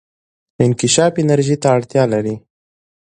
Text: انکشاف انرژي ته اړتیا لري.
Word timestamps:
انکشاف 0.63 1.13
انرژي 1.21 1.55
ته 1.61 1.67
اړتیا 1.75 2.03
لري. 2.13 2.35